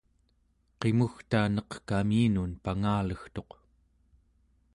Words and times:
qimugta 0.79 1.41
neqkaminun 1.55 2.51
pangalegtuq 2.63 3.51